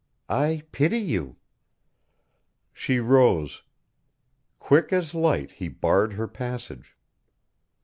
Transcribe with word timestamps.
"I 0.31 0.63
pity 0.71 0.97
you!" 0.97 1.35
She 2.73 2.97
rose. 2.97 3.61
Quick 4.57 4.91
as 4.91 5.13
light 5.13 5.51
he 5.51 5.67
barred 5.67 6.13
her 6.13 6.27
passage. 6.27 6.97